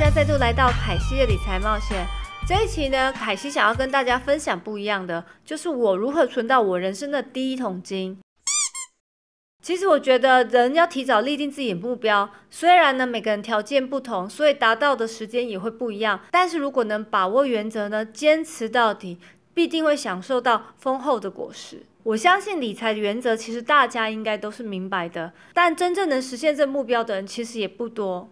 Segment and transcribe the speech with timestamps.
[0.00, 2.06] 家再度来到凯西的理财冒险。
[2.48, 8.18] 这一期呢，凯西想要跟大家分享不一样的，就是我如何存到我人生的第一桶金。
[9.62, 16.18] 其实我觉得人要提早立定自己的目标，虽然呢每个人条件不同，所以达到的时间也会不一样。
[16.30, 19.18] 但是如果能把握原则呢，坚持到底，
[19.52, 21.82] 必定会享受到丰厚的果实。
[22.04, 28.30] 我相信理财的原则，其实大家应该都是明白的，但真正能实现这目标的人，其实也不多。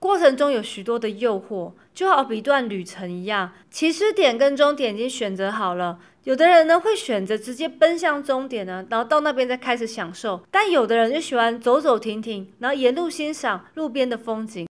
[0.00, 5.98] 过程中有许多的诱惑，就好比一段旅程一样，起始点跟终点已经选择好了。
[6.24, 14.66] 有的人呢会选择直接奔向终点呢，然后到那边再开始享受；但有的人就喜欢走走停停，然后沿路欣赏路边的风景。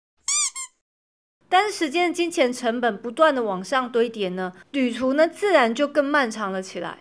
[1.47, 6.99] 但是时间的金钱成本不断的往上堆叠呢，旅途呢自然就更漫长了起来。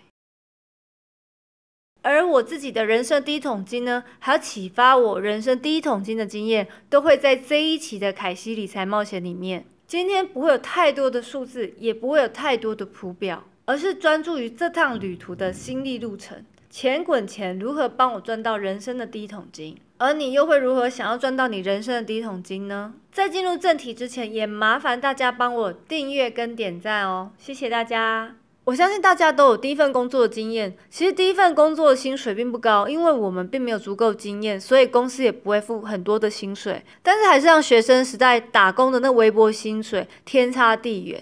[2.03, 9.67] 而我自己的人生第一桶金呢，还有启发我人生第一桶金的经验，都会在这一期的凯西理财冒险里面。
[9.87, 16.45] 今天不会有太多的数字，也不会有太多的图表，而是专注于这趟旅途的心力路程。
[16.71, 19.77] 钱滚钱，如何帮我赚到人生的第一桶金？
[19.99, 22.95] 而你又会如何想要赚到你人生的第一桶金呢？
[23.13, 28.40] 在进入正题之前，也麻烦大家帮我订阅跟点赞哦，谢谢大家。
[28.71, 30.73] 我相信大家都有第一份工作的经验。
[30.89, 36.85] 其实第一份工作的薪水并不高，因为我们并没有足够经验，所以公司也不会付很多的薪水。
[37.03, 41.21] 但是还是让学生时代打工的那微薄薪水天差地远。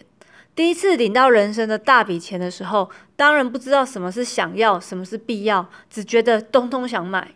[0.54, 7.32] 第一次领到人生的大笔钱的时候，当然不知道什么是想要，什么是必要，只觉得通通想买，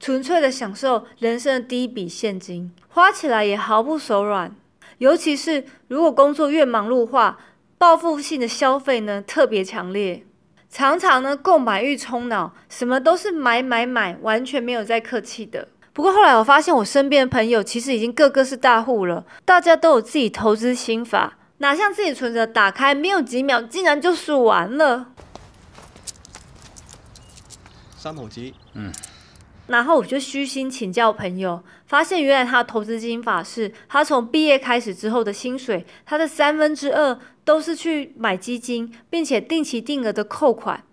[0.00, 4.52] 纯粹的享受人生的第一笔现金，花起来也毫不手软。
[4.98, 7.38] 尤其是如果工作越忙碌化。
[7.84, 10.24] 报复性的消费呢特别强烈，
[10.70, 15.68] 常常呢购买欲冲脑，什么都是买买买，完全没有在客气的。
[15.92, 25.08] 不过后来我发现，我身边的朋友其实已经个个是大户了，大家都有自己投资心法，哪像自己存折打开没有几秒，竟然就数完了。
[27.98, 28.90] 三桶鸡，嗯。
[29.66, 40.84] 然后我就虚心请教朋友，发现原来他的投资金法是，他从毕业开始之后的薪水，他的三分之二都是去买基金，并且定期定额的扣款。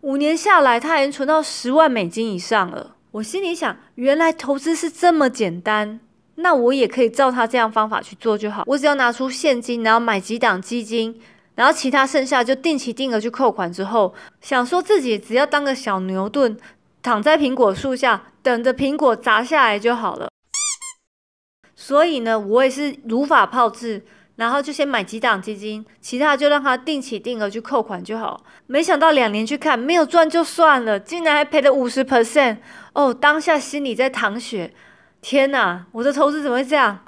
[0.00, 2.96] 五年下来，他已经存到十万美金以上了。
[3.12, 6.00] 我心里想，原来投资是这么简单，
[6.36, 8.64] 那我也可以照他这样方法去做就好。
[8.66, 11.20] 我只要拿出现金，然后买几档基金。
[11.54, 16.56] 然后其他剩下就定期定额去扣款，之后想说自己只要当个小牛顿，
[17.02, 20.28] 躺在苹果树下等着苹果砸下来就好了。
[21.76, 24.04] 所以呢，我也是如法炮制，
[24.36, 28.44] 然后就先买几档基金，其他就让他定期定额去扣款就好。
[28.66, 32.58] 没想到两年去看，没有赚就算了，竟然还赔了五十 percent
[32.94, 33.12] 哦！
[33.12, 34.72] 当下心里在淌血，
[35.20, 37.00] 天哪，我的投资怎么会这样？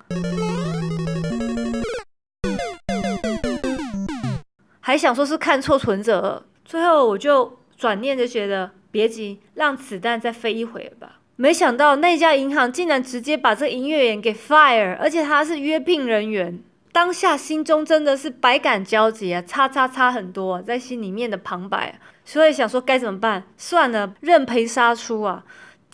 [4.87, 11.21] 还想说是看错存折，最后我就转念就觉得别急，让子弹再飞一回吧。
[11.37, 16.63] 没想到那家银行竟然直接把这营业员给 fire，而且他是约聘人员。
[16.93, 21.99] 当下心中真的是百感交集啊，差差差很多，在心里面的旁白。
[22.27, 23.45] 所以想说该怎么办？
[23.57, 25.43] 算了，认赔杀出啊。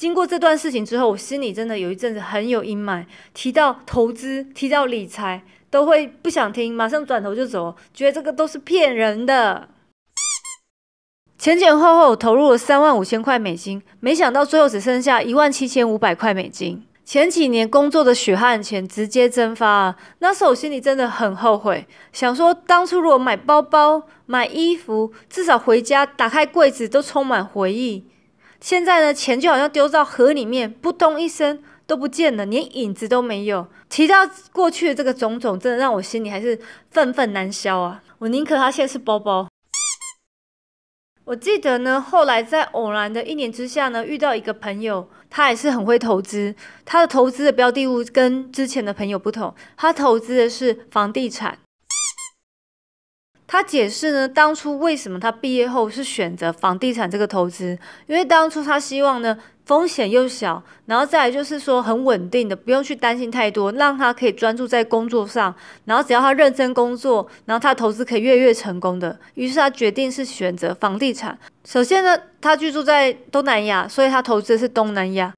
[0.01, 3.05] 经过这段事情之后，我心里真的有一阵子很有阴霾。
[3.35, 5.43] 提到投资，提到理财。
[5.69, 9.69] 都会不想听，马上转头就走，觉得这个都是骗人的。
[11.39, 16.83] 前前后后投入了三万五千块美金，没想到最后只剩下一万七千五百块美金。
[17.05, 19.97] 前几年工作的血汗钱直接蒸发啊！
[20.21, 28.07] 那时候我心里真的很后悔，想说当初如果买包包、买衣服，至少回家打开柜子都充满回忆。
[28.61, 31.63] 现在呢，钱就好像丢到河里面，扑通一声。
[31.91, 33.67] 都不见了，连影子都没有。
[33.89, 34.19] 提到
[34.53, 36.57] 过去的这个种种，真的让我心里还是
[36.93, 38.01] 愤愤难消啊！
[38.19, 39.49] 我宁可他现在是包包。
[41.25, 46.55] 我记得呢，后来在偶然的一年之下呢，遇到一个朋友，他也是很会投资。
[46.85, 51.59] 他的投资的标的物跟之前的朋友不同，他投资的是房地产。
[53.53, 57.77] 他解释呢，当初为什么他毕业后是选择房地产这个投资，
[58.07, 59.37] 因为当初他希望呢。
[59.67, 65.55] 风险又小，然后再来就是说很稳定的，不用去担心太多，让他可以专注在工作上，
[65.85, 69.17] 然后只要他认真工作，然后他投资可以越越成功的。
[69.35, 71.39] 于是他决定是选择房地产。
[71.65, 75.33] 首先呢，他居住在东南亚，所以他投资的是东南亚。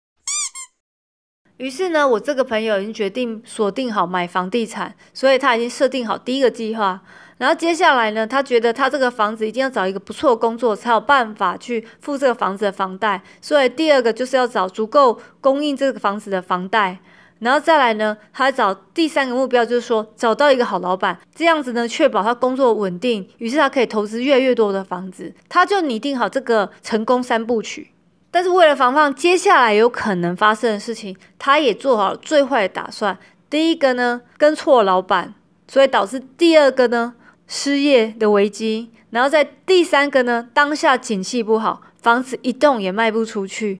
[1.58, 7.02] 于是呢，我这个朋友已经决定锁定好买房地产，所以他已经设定好第一个计划。
[7.42, 13.20] 然后接下来呢，他觉得他这个房子一定要找一个不错的工作，才有办法去付这个房子的房贷。
[13.40, 17.00] 所以第二个就是要找足够供应这个房子的房贷。
[17.40, 25.34] 然后再来呢，他找第三个目标就是说找到一个好老板，这样子呢确保他工作稳定，于是他可以投资越来越多的房子。
[25.48, 27.90] 他就拟定好这个成功三部曲。
[28.30, 33.18] 但是为了防范接下来有可能发生的事情，他也做好了最坏的打算。
[33.50, 35.34] 第一个呢，跟错老板，
[35.66, 37.14] 所以导致第二个呢
[37.54, 38.90] 失业的危机。
[39.10, 43.78] 然后在第三个呢，当下景气不好，房子一栋也卖不出去。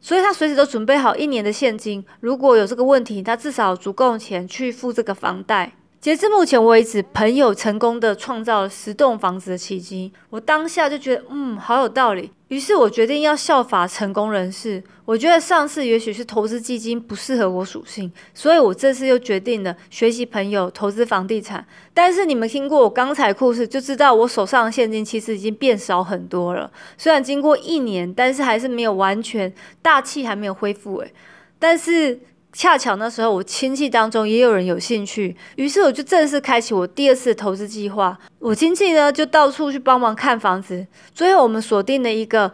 [0.00, 5.74] 所以他随时都准备好一年的现金，如果有这个问题，他至少足够钱去付这个房贷。
[6.00, 10.12] 截至目前为止，朋友成功的创造了十栋房子的奇迹。
[10.30, 12.30] 我当下就觉得，嗯，好有道理。
[12.46, 14.82] 于是我决定要效法成功人士。
[15.04, 21.66] 我觉得上次也许是投资基金不适合我属性，所以我这次又决定了学习朋友投资房地产。
[21.92, 26.70] 但是你们听过我刚才故事，就知道我手上的现金其实已经变少很多了。
[26.96, 29.52] 虽然经过一年，但是还是没有完全
[29.82, 30.98] 大气还没有恢复。
[30.98, 31.12] 诶，
[31.58, 32.20] 但是。
[32.58, 38.18] 恰巧那时候，我亲戚当中也有人有兴趣，于是我就正式开启我第二次投资计划。
[38.40, 40.84] 我亲戚呢就到处去帮忙看房子，
[41.14, 42.52] 最后我们锁定了一个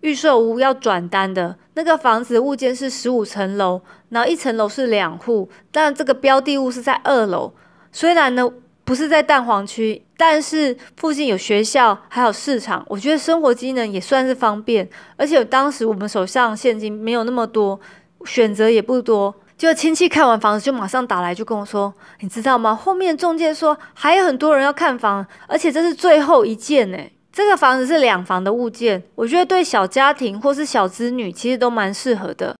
[0.00, 3.80] 预售屋要转单的那个房子，物件是十五层楼，
[4.10, 7.54] 然后一层楼是两户，但这个标的物是在二楼。
[7.90, 8.46] 虽然呢
[8.84, 14.86] 不是在蛋黄区，但是附近有学校还有市场，我觉得生活机能也算是方便。
[15.16, 17.80] 而且当时我们手上现金没有那么多，
[18.26, 19.34] 选择也不多。
[19.58, 22.74] 就亲戚看完房子就马上打来，就跟我说：“你知道吗？
[22.74, 26.98] 后面中介说还有很多人要看房，而且这是最后一件呢。
[27.32, 32.54] 这个房子是两房的物件，我觉得对小家庭或是小子女其实都蛮适合的。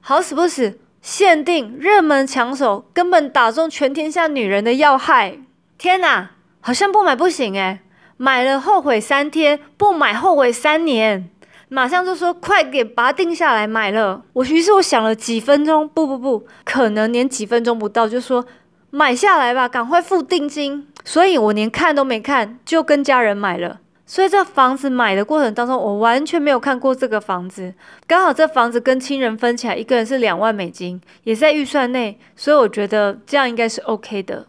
[0.00, 5.38] 好死不死，限定热门抢手，根本打中全天下女人的要害。
[5.76, 7.80] 天哪，好像不买不行诶，
[8.16, 11.28] 买了后悔三天，不买后悔三年。”
[11.72, 14.22] 马上就说快点把它定下来买了。
[14.34, 18.44] 我于是我想了几分钟，不不不可能连几分钟不到就说
[18.90, 20.86] 买下来吧，赶快付定金。
[21.02, 23.80] 所以我连看都没看就跟家人买了。
[24.04, 27.72] 所以这房子买的过程当中，我完全没有看过这个房子。
[28.06, 34.46] 刚好这房子跟亲人分起来，一个人是两万美金，也在预算内，所以我觉得这样应该是 OK 的。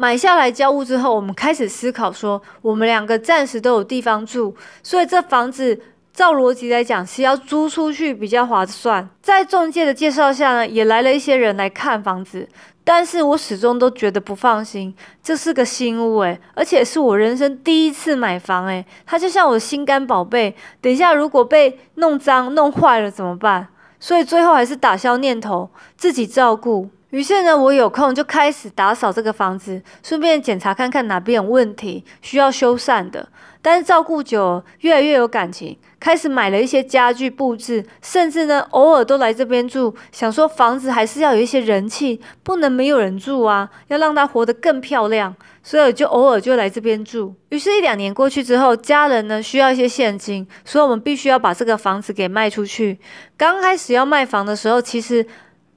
[0.00, 5.80] 买下来交屋之后，我们开始思考说，我们两个暂时都有地方住，所以这房子
[6.12, 9.10] 照逻辑来讲是要租出去比较划算。
[9.20, 12.48] 在中介的介绍下呢，也来了一些人来看房子，
[12.84, 14.94] 但是我始终都觉得不放心。
[15.20, 20.54] 这是个新屋诶，而且是我人生第一次买房诶，它就像我心肝宝贝。
[20.80, 23.66] 等一下如果被弄脏弄坏了怎么办？
[23.98, 26.88] 所以最后还是打消念头，自己照顾。
[27.10, 33.26] 于是呢，我有空就开始打扫这个房子，顺便检查看看哪边有问题需要修缮的。
[33.62, 39.94] 但是照顾久，越来越有感情，开始买了一些家具布置，甚至呢，偶尔都来这边住。
[40.12, 45.34] 想说房子还是要有一些人气，不能没有人住啊，要让它活得更漂亮。
[45.62, 47.34] 所以就偶尔就来这边住。
[47.48, 52.98] 于是，一两年过去之后，家人呢需要一些现金，所以我们必须要把这个房子给卖出去。
[53.36, 55.26] 刚开始要卖房的时候，其实。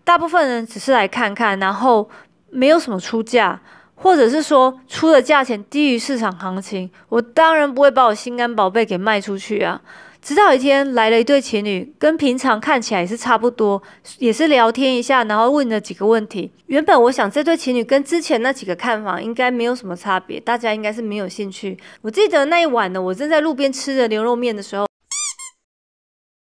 [0.04, 2.10] 大部分人只是来看看，然后
[2.50, 3.60] 没有什么出价，
[3.96, 9.82] 或者是说出的价钱低于市场行情，我当然不会把我心肝宝贝给卖出去啊。
[10.22, 13.82] 直到一天来了一对情侣，跟平常看起来也是差不多，
[14.20, 16.52] 也是聊天一下，然后问了几个问题。
[16.68, 21.76] 原本我想这对情侣跟之前那几个看房应该没有什么差别，大家应该是没有兴趣。
[22.04, 24.91] 我记得那一晚呢，我正在路边吃着牛肉面的时候。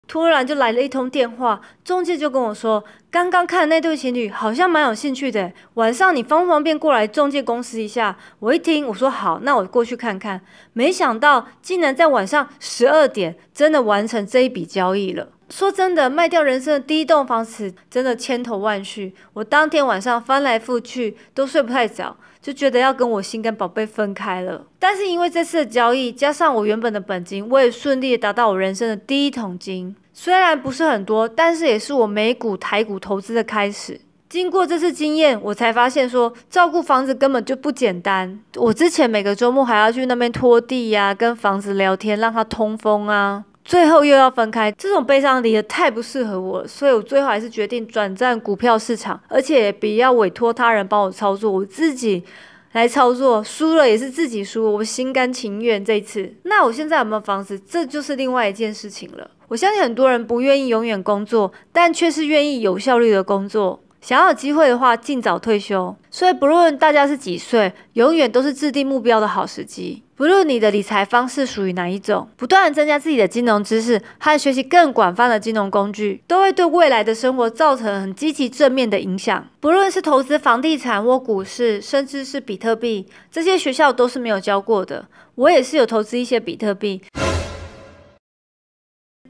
[0.07, 8.17] 突然就来了一通电话，中介就跟我说，刚刚看那对情侣好像蛮有兴趣的，晚上你方不方便过来中介公司一下？
[8.39, 10.41] 我一听，我说好，那我过去看看。
[10.71, 15.27] 没想到竟然在晚上十二点真的完成这一笔交易了。
[15.49, 19.13] 说真的，卖掉人生的第一栋房子，真的千头万绪。
[19.33, 22.15] 我当天晚上翻来覆去都睡不太着。
[22.39, 29.93] 就觉得要跟我心肝宝贝分开了，但是因为这次的交易，加上我原本的本金，我也顺利达到我人生的第一桶金。
[30.13, 33.99] 虽然不是很多，但是也是我美股、台股投资的开始。
[34.29, 38.39] 经过这次经验，我才发现说，照顾房子根本就不简单。
[38.55, 43.43] 我之前每个周末还要去那边拖地呀，跟房子聊天，让它通风啊。
[43.67, 52.23] 最后又要分开，这种悲伤离得太不适合我了，所以我最后还是决定转战股票市场，而且不要委托他人帮我操作，我自己
[52.71, 56.33] 来操作，输了也是自己输，我心甘情愿这次。
[56.43, 59.29] 那我现在有没有房子，这就是另外一件事情了。
[59.49, 63.83] 我相信很多人不愿意永远工作，但却是愿意有效率的工作。
[64.07, 65.93] 想要有机会的话，尽早退休。
[66.09, 70.01] 所以不论大家是几岁，永远都是制定目标的好时机。
[70.15, 79.45] 不论你的理财方式属于哪一种，不断增加自己的金融知识和学习更广泛的金融工具，都会对未来的生活造成很积极正面的影响。
[79.59, 85.05] 不论是投资房地产或股市，甚至是比特币，这些学校都是没有教过的。
[85.35, 87.01] 我也是有投资一些比特币。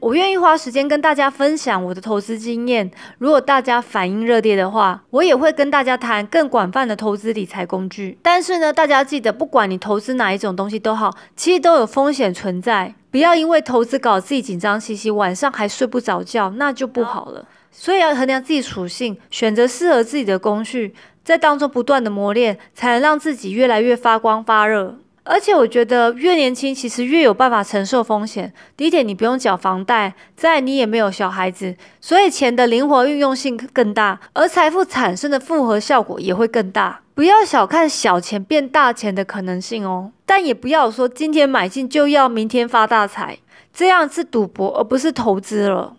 [0.08, 2.90] 我愿意花时间跟大家分享我的投资经验。
[3.18, 8.18] 如果大家反应热烈的话，我也会跟大家谈更广泛的投资理财工具。
[8.22, 12.94] 但是呢，大家记得，不管你投资哪一种东西都好，其实都有风险存在。
[13.10, 17.44] 不要因为投资搞自己紧张兮兮，晚上还睡不着觉，那就不好了。
[17.70, 24.96] 所以要衡量自己属性，选择适合自己的工具，在当中不断的磨练，才能让自己越来越发光发热。
[25.30, 28.50] 而且我觉得越年轻，其实越有办法承受风险。
[28.78, 37.02] 第一点，你不用缴房贷，再你也没有小孩子，所以钱的灵活运用性更大，而财富产生的复合效果也会更大。
[37.14, 43.38] 不要小看小钱变大钱的可能性哦，但也不要说今天买进就要明天发大财，
[43.70, 45.94] 这样是赌博而不是投资了。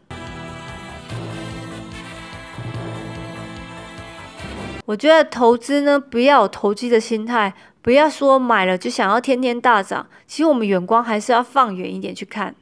[4.88, 7.54] 我觉得投资呢，不要有投机的心态。
[7.90, 12.54] 不要说买了就想要天天大涨，其实我们远光还是要放远一点去看。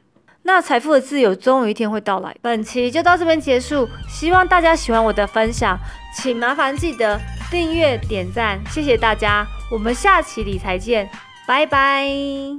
[0.44, 2.34] 那财富的自由终有一天会到来。
[2.40, 5.78] 本期就到这边结束，希望大家喜欢我的分享，
[6.16, 7.20] 请麻烦记得
[7.50, 11.06] 订阅点赞，谢谢大家，我们下期理财见，
[11.46, 12.56] 拜拜。